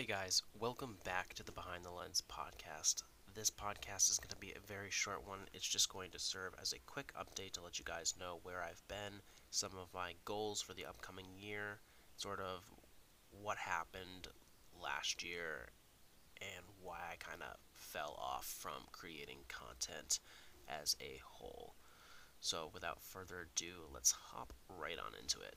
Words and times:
Hey 0.00 0.06
guys, 0.06 0.42
welcome 0.58 0.96
back 1.04 1.34
to 1.34 1.42
the 1.42 1.52
Behind 1.52 1.84
the 1.84 1.90
Lens 1.90 2.22
podcast. 2.26 3.02
This 3.34 3.50
podcast 3.50 4.10
is 4.10 4.18
going 4.18 4.30
to 4.30 4.36
be 4.36 4.52
a 4.52 4.66
very 4.66 4.90
short 4.90 5.28
one. 5.28 5.40
It's 5.52 5.68
just 5.68 5.92
going 5.92 6.10
to 6.12 6.18
serve 6.18 6.54
as 6.58 6.72
a 6.72 6.78
quick 6.86 7.12
update 7.20 7.52
to 7.52 7.62
let 7.62 7.78
you 7.78 7.84
guys 7.84 8.14
know 8.18 8.38
where 8.42 8.62
I've 8.62 8.82
been, 8.88 9.20
some 9.50 9.72
of 9.78 9.92
my 9.92 10.14
goals 10.24 10.62
for 10.62 10.72
the 10.72 10.86
upcoming 10.86 11.26
year, 11.38 11.80
sort 12.16 12.40
of 12.40 12.64
what 13.42 13.58
happened 13.58 14.28
last 14.82 15.22
year, 15.22 15.68
and 16.40 16.64
why 16.82 16.96
I 17.12 17.16
kind 17.16 17.42
of 17.42 17.58
fell 17.74 18.16
off 18.18 18.46
from 18.46 18.88
creating 18.92 19.40
content 19.48 20.18
as 20.66 20.96
a 21.02 21.20
whole. 21.22 21.74
So, 22.40 22.70
without 22.72 23.02
further 23.02 23.48
ado, 23.54 23.82
let's 23.92 24.12
hop 24.12 24.54
right 24.78 24.98
on 24.98 25.12
into 25.20 25.40
it. 25.40 25.56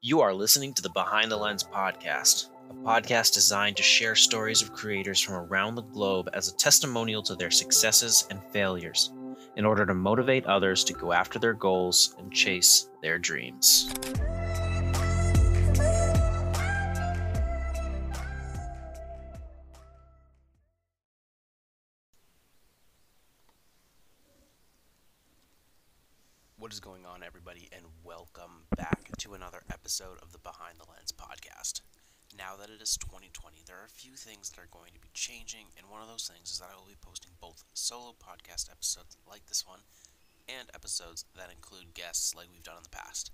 You 0.00 0.20
are 0.20 0.32
listening 0.32 0.74
to 0.74 0.82
the 0.82 0.90
Behind 0.90 1.28
the 1.28 1.36
Lens 1.36 1.64
podcast, 1.64 2.50
a 2.70 2.72
podcast 2.72 3.34
designed 3.34 3.76
to 3.78 3.82
share 3.82 4.14
stories 4.14 4.62
of 4.62 4.72
creators 4.72 5.20
from 5.20 5.34
around 5.34 5.74
the 5.74 5.82
globe 5.82 6.28
as 6.34 6.46
a 6.46 6.54
testimonial 6.54 7.20
to 7.24 7.34
their 7.34 7.50
successes 7.50 8.24
and 8.30 8.40
failures, 8.52 9.12
in 9.56 9.64
order 9.64 9.84
to 9.84 9.94
motivate 9.94 10.46
others 10.46 10.84
to 10.84 10.92
go 10.92 11.10
after 11.12 11.40
their 11.40 11.52
goals 11.52 12.14
and 12.20 12.32
chase 12.32 12.90
their 13.02 13.18
dreams. 13.18 13.92
What 26.56 26.72
is 26.72 26.80
going 26.80 27.06
on, 27.06 27.22
everybody, 27.22 27.68
and 27.72 27.86
welcome 28.04 28.64
back 28.76 29.08
to 29.18 29.32
another 29.32 29.62
episode 29.88 30.20
of 30.20 30.36
the 30.36 30.44
Behind 30.44 30.76
the 30.76 30.84
Lens 30.84 31.16
podcast. 31.16 31.80
Now 32.36 32.60
that 32.60 32.68
it 32.68 32.76
is 32.76 33.00
2020, 33.00 33.64
there 33.64 33.80
are 33.80 33.88
a 33.88 33.98
few 34.04 34.20
things 34.20 34.52
that 34.52 34.60
are 34.60 34.68
going 34.68 34.92
to 34.92 35.00
be 35.00 35.08
changing, 35.16 35.72
and 35.80 35.88
one 35.88 36.04
of 36.04 36.12
those 36.12 36.28
things 36.28 36.52
is 36.52 36.60
that 36.60 36.68
I 36.68 36.76
will 36.76 36.92
be 36.92 37.00
posting 37.00 37.32
both 37.40 37.64
solo 37.72 38.12
podcast 38.12 38.68
episodes 38.68 39.16
like 39.24 39.48
this 39.48 39.64
one 39.64 39.80
and 40.44 40.68
episodes 40.76 41.24
that 41.32 41.48
include 41.48 41.96
guests 41.96 42.36
like 42.36 42.52
we've 42.52 42.62
done 42.62 42.76
in 42.76 42.84
the 42.84 42.92
past. 42.92 43.32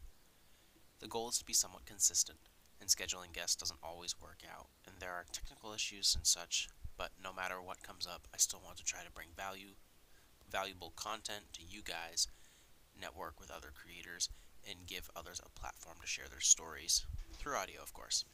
The 1.03 1.11
goal 1.11 1.27
is 1.27 1.43
to 1.43 1.45
be 1.45 1.59
somewhat 1.59 1.91
consistent, 1.91 2.39
and 2.78 2.87
scheduling 2.87 3.34
guests 3.34 3.59
doesn't 3.59 3.83
always 3.83 4.15
work 4.23 4.47
out, 4.47 4.71
and 4.87 4.95
there 5.03 5.11
are 5.11 5.27
technical 5.34 5.75
issues 5.75 6.15
and 6.15 6.25
such, 6.25 6.69
but 6.97 7.11
no 7.19 7.34
matter 7.34 7.59
what 7.59 7.83
comes 7.83 8.06
up, 8.06 8.31
I 8.31 8.39
still 8.39 8.62
want 8.65 8.78
to 8.78 8.87
try 8.87 9.03
to 9.03 9.11
bring 9.11 9.34
value, 9.34 9.75
valuable 10.48 10.95
content 10.95 11.50
to 11.55 11.67
you 11.67 11.83
guys 11.83 12.28
network 12.95 13.41
with 13.41 13.50
other 13.50 13.75
creators, 13.75 14.31
and 14.69 14.87
give 14.87 15.11
others 15.15 15.41
a 15.45 15.59
platform 15.59 15.97
to 16.01 16.07
share 16.07 16.27
their 16.31 16.41
stories, 16.41 17.07
through 17.39 17.57
audio, 17.57 17.83
of 17.83 17.93
course. 17.93 18.25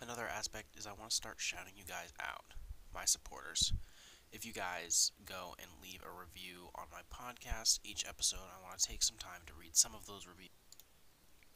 Another 0.00 0.26
aspect 0.26 0.76
is 0.78 0.86
I 0.86 0.92
want 0.92 1.10
to 1.10 1.16
start 1.16 1.36
shouting 1.38 1.74
you 1.76 1.84
guys 1.84 2.12
out, 2.20 2.54
my 2.94 3.04
supporters. 3.04 3.72
If 4.32 4.46
you 4.46 4.52
guys 4.52 5.12
go 5.26 5.54
and 5.58 5.68
leave 5.82 6.00
a 6.02 6.18
review 6.18 6.70
on 6.74 6.86
my 6.90 7.02
podcast, 7.12 7.80
each 7.84 8.06
episode, 8.08 8.48
I 8.48 8.62
want 8.64 8.78
to 8.78 8.88
take 8.88 9.02
some 9.02 9.18
time 9.18 9.42
to 9.46 9.52
read 9.58 9.76
some 9.76 9.94
of 9.94 10.06
those 10.06 10.26
rev- 10.26 10.48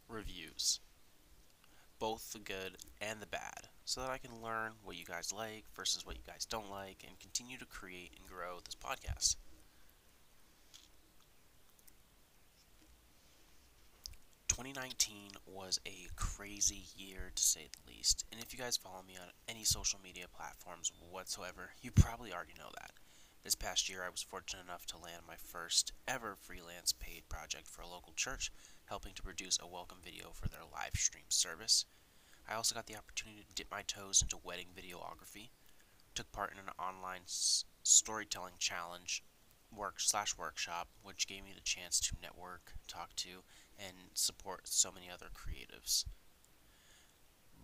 reviews, 0.08 0.80
both 1.98 2.32
the 2.32 2.38
good 2.40 2.76
and 3.00 3.20
the 3.20 3.26
bad, 3.26 3.68
so 3.84 4.00
that 4.00 4.10
I 4.10 4.18
can 4.18 4.42
learn 4.42 4.72
what 4.82 4.96
you 4.96 5.04
guys 5.04 5.32
like 5.32 5.64
versus 5.74 6.04
what 6.04 6.16
you 6.16 6.22
guys 6.26 6.44
don't 6.44 6.70
like 6.70 7.04
and 7.06 7.18
continue 7.20 7.56
to 7.58 7.66
create 7.66 8.12
and 8.18 8.28
grow 8.28 8.58
this 8.64 8.74
podcast. 8.74 9.36
2019 14.54 15.30
was 15.46 15.80
a 15.84 16.06
crazy 16.14 16.84
year 16.96 17.32
to 17.34 17.42
say 17.42 17.66
the 17.72 17.92
least, 17.92 18.24
and 18.30 18.40
if 18.40 18.52
you 18.52 18.58
guys 18.58 18.76
follow 18.76 19.02
me 19.02 19.16
on 19.20 19.26
any 19.48 19.64
social 19.64 19.98
media 20.00 20.26
platforms 20.32 20.92
whatsoever, 21.10 21.70
you 21.82 21.90
probably 21.90 22.32
already 22.32 22.52
know 22.56 22.70
that. 22.76 22.92
This 23.42 23.56
past 23.56 23.88
year, 23.88 24.04
I 24.06 24.10
was 24.10 24.22
fortunate 24.22 24.62
enough 24.62 24.86
to 24.86 24.96
land 24.96 25.22
my 25.26 25.34
first 25.34 25.90
ever 26.06 26.36
freelance 26.36 26.92
paid 26.92 27.28
project 27.28 27.66
for 27.66 27.82
a 27.82 27.88
local 27.88 28.12
church, 28.14 28.52
helping 28.84 29.12
to 29.14 29.24
produce 29.24 29.58
a 29.60 29.66
welcome 29.66 29.98
video 30.04 30.30
for 30.32 30.48
their 30.48 30.62
live 30.72 30.94
stream 30.94 31.26
service. 31.30 31.86
I 32.48 32.54
also 32.54 32.76
got 32.76 32.86
the 32.86 32.96
opportunity 32.96 33.44
to 33.48 33.54
dip 33.56 33.72
my 33.72 33.82
toes 33.82 34.22
into 34.22 34.38
wedding 34.44 34.68
videography, 34.70 35.48
took 36.14 36.30
part 36.30 36.52
in 36.52 36.58
an 36.58 36.70
online 36.78 37.22
s- 37.24 37.64
storytelling 37.82 38.54
challenge 38.60 39.24
work 39.76 40.00
slash 40.00 40.36
workshop, 40.36 40.88
which 41.02 41.26
gave 41.26 41.44
me 41.44 41.52
the 41.54 41.60
chance 41.60 42.00
to 42.00 42.16
network, 42.22 42.74
talk 42.88 43.14
to, 43.16 43.42
and 43.78 43.96
support 44.14 44.68
so 44.68 44.90
many 44.92 45.08
other 45.10 45.26
creatives. 45.34 46.04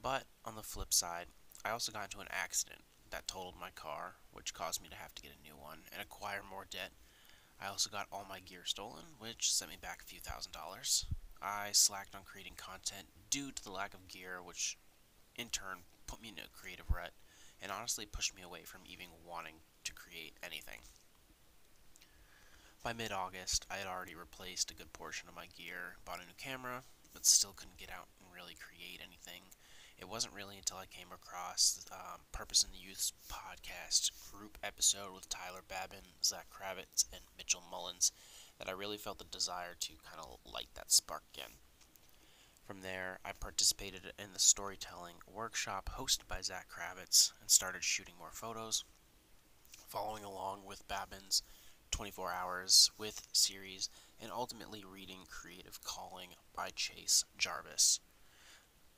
But 0.03 0.25
on 0.45 0.57
the 0.57 0.63
flip 0.63 0.93
side, 0.93 1.27
I 1.65 1.71
also 1.71 1.93
got 1.93 2.05
into 2.05 2.21
an 2.21 2.29
accident 2.31 2.81
that 3.11 3.29
totaled 3.29 3.57
my 3.61 3.71
car, 3.71 4.15
which 4.33 4.55
caused 4.55 4.83
me 4.83 4.89
to 4.89 4.97
have 4.97 5.15
to 5.15 5.23
get 5.23 5.33
a 5.33 5.47
new 5.47 5.57
one 5.57 5.81
and 5.93 6.01
acquire 6.01 6.41
more 6.49 6.67
debt. 6.69 6.91
I 7.61 7.69
also 7.69 7.91
got 7.91 8.07
all 8.11 8.25
my 8.29 8.41
gear 8.41 8.65
stolen, 8.65 9.05
which 9.19 9.53
sent 9.53 9.71
me 9.71 9.77
back 9.81 10.01
a 10.01 10.07
few 10.07 10.21
thousand 10.21 10.53
dollars. 10.53 11.05
I 11.43 11.71
slacked 11.73 12.15
on 12.15 12.23
creating 12.25 12.55
content 12.57 13.09
due 13.29 13.51
to 13.53 13.65
the 13.65 13.73
lack 13.73 13.95
of 13.95 14.09
gear, 14.09 14.41
which 14.43 14.79
in 15.37 15.49
turn 15.49 15.79
put 16.07 16.23
me 16.23 16.29
into 16.29 16.43
a 16.43 16.59
creative 16.59 16.91
rut 16.91 17.13
and 17.63 17.71
honestly 17.71 18.07
pushed 18.07 18.35
me 18.35 18.43
away 18.43 18.63
from 18.65 18.81
even 18.87 19.07
wanting 19.27 19.57
to 19.85 19.93
create 19.93 20.35
anything. 20.43 20.81
By 22.83 22.95
mid 22.95 23.13
August, 23.13 23.67
I 23.71 23.77
had 23.77 23.87
already 23.87 24.15
replaced 24.15 24.71
a 24.71 24.75
good 24.75 24.95
portion 24.95 25.29
of 25.29 25.35
my 25.35 25.45
gear, 25.55 25.97
bought 26.07 26.23
a 26.23 26.27
new 26.27 26.39
camera, 26.39 26.85
but 27.13 27.27
still 27.27 27.53
couldn't 27.53 27.77
get 27.77 27.91
out 27.91 28.09
and 28.19 28.35
really 28.35 28.55
create 28.55 29.03
anything. 29.07 29.43
It 29.99 30.09
wasn't 30.09 30.33
really 30.33 30.57
until 30.57 30.79
I 30.79 30.87
came 30.87 31.13
across 31.13 31.85
um, 31.93 32.23
Purpose 32.33 32.65
in 32.65 32.71
the 32.71 32.79
Youth's 32.79 33.13
podcast 33.31 34.11
group 34.33 34.57
episode 34.63 35.13
with 35.15 35.29
Tyler 35.29 35.61
Babin, 35.69 36.17
Zach 36.25 36.47
Kravitz, 36.49 37.05
and 37.13 37.21
Mitchell 37.37 37.63
Mullins 37.71 38.13
that 38.59 38.67
I 38.67 38.73
really 38.73 38.97
felt 38.97 39.19
the 39.19 39.25
desire 39.25 39.75
to 39.79 39.93
kind 40.03 40.25
of 40.25 40.39
light 40.51 40.71
that 40.73 40.91
spark 40.91 41.25
again. 41.35 41.57
From 42.65 42.81
there, 42.81 43.19
I 43.27 43.33
participated 43.33 44.15
in 44.19 44.33
the 44.33 44.39
storytelling 44.39 45.17
workshop 45.31 45.91
hosted 45.99 46.27
by 46.29 46.41
Zach 46.41 46.69
Kravitz 46.71 47.33
and 47.43 47.51
started 47.51 47.85
shooting 47.85 48.15
more 48.19 48.33
photos, 48.33 48.85
following 49.87 50.25
along 50.25 50.65
with 50.65 50.89
Babin's 50.89 51.43
24 52.01 52.33
Hours 52.33 52.91
with 52.97 53.29
series, 53.31 53.91
and 54.19 54.33
ultimately 54.33 54.83
reading 54.91 55.29
Creative 55.29 55.79
Calling 55.85 56.31
by 56.57 56.71
Chase 56.75 57.27
Jarvis. 57.37 58.01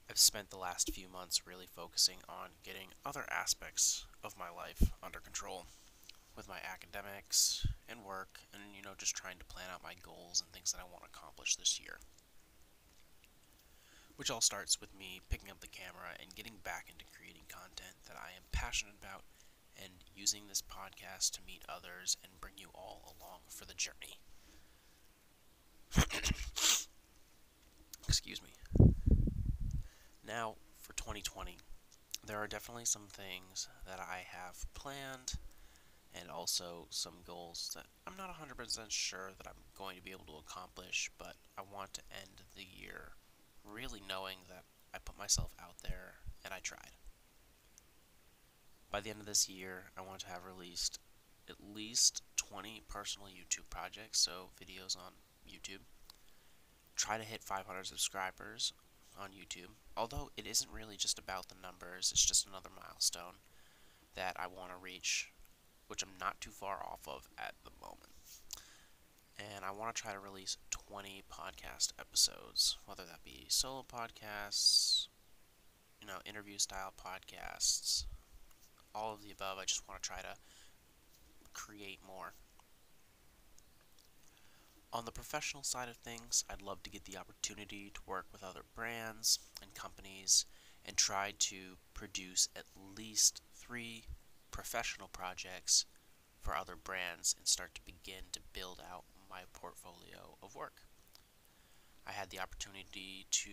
I've 0.08 0.18
spent 0.18 0.50
the 0.50 0.56
last 0.56 0.94
few 0.94 1.08
months 1.08 1.44
really 1.44 1.66
focusing 1.66 2.18
on 2.28 2.62
getting 2.62 2.94
other 3.04 3.24
aspects 3.28 4.06
of 4.22 4.38
my 4.38 4.50
life 4.54 4.92
under 5.02 5.18
control 5.18 5.66
with 6.36 6.48
my 6.48 6.58
academics 6.62 7.66
and 7.88 8.04
work 8.04 8.38
and 8.54 8.62
you 8.72 8.82
know 8.82 8.94
just 8.96 9.16
trying 9.16 9.38
to 9.40 9.44
plan 9.46 9.66
out 9.74 9.82
my 9.82 9.94
goals 10.00 10.40
and 10.40 10.52
things 10.52 10.70
that 10.70 10.80
I 10.80 10.86
want 10.86 11.02
to 11.02 11.10
accomplish 11.10 11.56
this 11.56 11.80
year. 11.80 11.98
Which 14.14 14.30
all 14.30 14.40
starts 14.40 14.80
with 14.80 14.96
me 14.96 15.22
picking 15.28 15.50
up 15.50 15.58
the 15.58 15.66
camera 15.66 16.14
and 16.22 16.36
getting 16.36 16.62
back 16.62 16.86
into 16.86 17.10
creating 17.18 17.50
content 17.50 17.98
that 18.06 18.14
I 18.16 18.30
am 18.38 18.46
passionate 18.52 18.94
about 19.02 19.24
and 19.76 19.92
using 20.14 20.42
this 20.48 20.62
podcast 20.62 21.32
to 21.32 21.40
meet 21.46 21.62
others 21.68 22.16
and 22.22 22.40
bring 22.40 22.54
you 22.56 22.68
all 22.74 23.14
along 23.18 23.40
for 23.48 23.64
the 23.64 23.74
journey. 23.74 24.18
Excuse 28.08 28.40
me. 28.42 28.50
Now, 30.26 30.56
for 30.78 30.92
2020, 30.94 31.58
there 32.26 32.38
are 32.38 32.46
definitely 32.46 32.84
some 32.84 33.08
things 33.08 33.68
that 33.86 34.00
I 34.00 34.24
have 34.30 34.64
planned 34.74 35.34
and 36.14 36.30
also 36.30 36.86
some 36.90 37.14
goals 37.26 37.70
that 37.74 37.86
I'm 38.06 38.16
not 38.16 38.30
100% 38.30 38.90
sure 38.90 39.30
that 39.36 39.46
I'm 39.46 39.62
going 39.76 39.96
to 39.96 40.02
be 40.02 40.10
able 40.12 40.26
to 40.26 40.38
accomplish, 40.46 41.10
but 41.18 41.36
I 41.58 41.62
want 41.62 41.94
to 41.94 42.02
end 42.12 42.42
the 42.54 42.64
year 42.64 43.12
really 43.64 44.02
knowing 44.08 44.36
that 44.48 44.64
I 44.94 44.98
put 44.98 45.18
myself 45.18 45.54
out 45.62 45.76
there 45.82 46.14
and 46.44 46.52
I 46.52 46.58
tried. 46.62 46.92
By 48.92 49.00
the 49.00 49.08
end 49.08 49.20
of 49.20 49.26
this 49.26 49.48
year, 49.48 49.84
I 49.96 50.02
want 50.02 50.20
to 50.20 50.28
have 50.28 50.44
released 50.44 50.98
at 51.48 51.56
least 51.74 52.22
20 52.36 52.82
personal 52.90 53.26
YouTube 53.26 53.70
projects, 53.70 54.20
so 54.20 54.50
videos 54.60 54.98
on 54.98 55.12
YouTube. 55.48 55.80
Try 56.94 57.16
to 57.16 57.24
hit 57.24 57.42
500 57.42 57.86
subscribers 57.86 58.74
on 59.18 59.30
YouTube, 59.30 59.70
although 59.96 60.30
it 60.36 60.46
isn't 60.46 60.70
really 60.70 60.96
just 60.96 61.18
about 61.18 61.48
the 61.48 61.54
numbers, 61.60 62.12
it's 62.12 62.24
just 62.24 62.46
another 62.46 62.68
milestone 62.76 63.36
that 64.14 64.36
I 64.38 64.46
want 64.46 64.70
to 64.70 64.76
reach, 64.76 65.32
which 65.86 66.02
I'm 66.02 66.18
not 66.20 66.38
too 66.42 66.50
far 66.50 66.84
off 66.84 67.08
of 67.08 67.30
at 67.38 67.54
the 67.64 67.70
moment. 67.80 68.12
And 69.38 69.64
I 69.64 69.70
want 69.70 69.94
to 69.96 70.02
try 70.02 70.12
to 70.12 70.20
release 70.20 70.58
20 70.70 71.22
podcast 71.32 71.92
episodes, 71.98 72.76
whether 72.84 73.04
that 73.04 73.24
be 73.24 73.46
solo 73.48 73.86
podcasts, 73.90 75.08
you 75.98 76.06
know, 76.06 76.18
interview 76.26 76.58
style 76.58 76.92
podcasts, 76.92 78.04
all 78.94 79.14
of 79.14 79.22
the 79.22 79.30
above. 79.30 79.58
I 79.58 79.64
just 79.64 79.86
want 79.88 80.02
to 80.02 80.08
try 80.08 80.20
to 80.20 80.36
create 81.52 82.00
more. 82.06 82.34
On 84.92 85.04
the 85.06 85.12
professional 85.12 85.62
side 85.62 85.88
of 85.88 85.96
things, 85.96 86.44
I'd 86.50 86.60
love 86.60 86.82
to 86.82 86.90
get 86.90 87.04
the 87.04 87.16
opportunity 87.16 87.90
to 87.94 88.00
work 88.06 88.26
with 88.30 88.44
other 88.44 88.62
brands 88.74 89.38
and 89.62 89.74
companies 89.74 90.44
and 90.84 90.96
try 90.96 91.32
to 91.38 91.76
produce 91.94 92.48
at 92.54 92.64
least 92.96 93.40
three 93.54 94.04
professional 94.50 95.08
projects 95.08 95.86
for 96.40 96.54
other 96.54 96.76
brands 96.76 97.34
and 97.38 97.46
start 97.46 97.74
to 97.74 97.80
begin 97.84 98.24
to 98.32 98.40
build 98.52 98.82
out 98.92 99.04
my 99.30 99.42
portfolio 99.54 100.36
of 100.42 100.54
work. 100.54 100.82
I 102.06 102.12
had 102.12 102.30
the 102.30 102.40
opportunity 102.40 103.26
to 103.30 103.50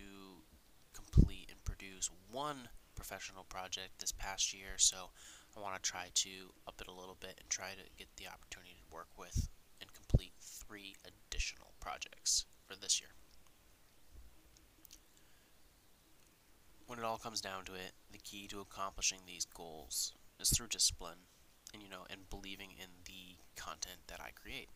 complete 0.92 1.48
and 1.50 1.64
produce 1.64 2.10
one 2.30 2.68
professional 3.00 3.44
project 3.44 3.98
this 3.98 4.12
past 4.12 4.52
year, 4.52 4.76
so 4.76 5.08
I 5.56 5.60
want 5.60 5.74
to 5.74 5.90
try 5.90 6.10
to 6.12 6.30
up 6.68 6.80
it 6.82 6.86
a 6.86 6.92
little 6.92 7.16
bit 7.18 7.38
and 7.40 7.48
try 7.48 7.70
to 7.70 7.90
get 7.96 8.08
the 8.16 8.28
opportunity 8.28 8.76
to 8.76 8.94
work 8.94 9.08
with 9.18 9.48
and 9.80 9.90
complete 9.94 10.34
three 10.38 10.94
additional 11.08 11.72
projects 11.80 12.44
for 12.66 12.76
this 12.76 13.00
year. 13.00 13.10
When 16.86 16.98
it 16.98 17.04
all 17.04 17.16
comes 17.16 17.40
down 17.40 17.64
to 17.64 17.74
it, 17.74 17.92
the 18.12 18.18
key 18.18 18.46
to 18.48 18.60
accomplishing 18.60 19.20
these 19.26 19.46
goals 19.46 20.12
is 20.38 20.50
through 20.50 20.66
discipline 20.68 21.24
and 21.72 21.82
you 21.82 21.88
know 21.88 22.04
and 22.10 22.28
believing 22.28 22.70
in 22.78 22.88
the 23.06 23.38
content 23.56 24.00
that 24.08 24.20
I 24.20 24.30
create. 24.34 24.68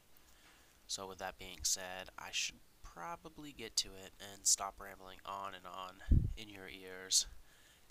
So 0.86 1.08
with 1.08 1.18
that 1.18 1.38
being 1.38 1.58
said, 1.62 2.08
I 2.18 2.28
should 2.30 2.60
probably 2.82 3.52
get 3.52 3.76
to 3.76 3.88
it 3.88 4.12
and 4.32 4.46
stop 4.46 4.80
rambling 4.80 5.18
on 5.26 5.54
and 5.54 5.66
on 5.66 6.22
in 6.36 6.48
your 6.48 6.68
ears. 6.68 7.26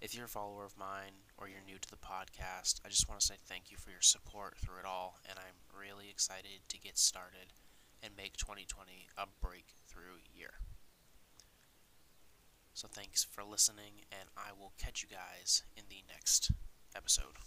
If 0.03 0.13
you're 0.13 0.25
a 0.25 0.27
follower 0.27 0.65
of 0.65 0.77
mine 0.77 1.31
or 1.37 1.47
you're 1.47 1.63
new 1.65 1.77
to 1.79 1.89
the 1.89 1.95
podcast, 1.95 2.81
I 2.85 2.89
just 2.89 3.07
want 3.07 3.21
to 3.21 3.25
say 3.25 3.35
thank 3.47 3.71
you 3.71 3.77
for 3.77 3.89
your 3.89 4.01
support 4.01 4.57
through 4.57 4.79
it 4.79 4.85
all, 4.85 5.17
and 5.29 5.39
I'm 5.39 5.79
really 5.79 6.09
excited 6.09 6.67
to 6.67 6.77
get 6.77 6.97
started 6.97 7.53
and 8.03 8.11
make 8.17 8.35
2020 8.35 9.07
a 9.17 9.27
breakthrough 9.41 10.19
year. 10.35 10.59
So 12.73 12.89
thanks 12.91 13.23
for 13.23 13.45
listening, 13.45 14.03
and 14.11 14.27
I 14.35 14.51
will 14.51 14.73
catch 14.77 15.03
you 15.03 15.07
guys 15.07 15.63
in 15.77 15.83
the 15.87 16.03
next 16.13 16.51
episode. 16.93 17.39